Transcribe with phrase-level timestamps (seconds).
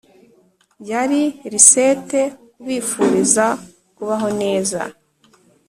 [0.89, 1.21] yari
[1.51, 2.21] risette
[2.61, 3.45] ubifuriza
[3.95, 4.79] kubaho neza